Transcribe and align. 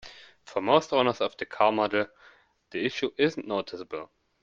For 0.45 0.63
most 0.63 0.93
owners 0.93 1.21
of 1.21 1.37
the 1.37 1.45
car 1.45 1.71
model, 1.71 2.07
the 2.71 2.83
issue 2.83 3.11
isn't 3.19 3.45
noticeable. 3.47 4.09